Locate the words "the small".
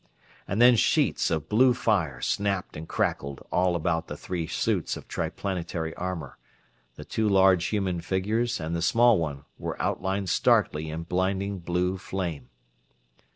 8.75-9.19